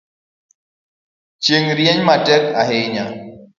Chieng’ 1.43 1.67
rieny 1.77 2.01
matek 2.07 2.43
ahinya 2.61 3.05